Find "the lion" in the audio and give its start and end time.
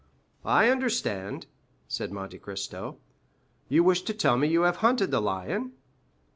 5.11-5.73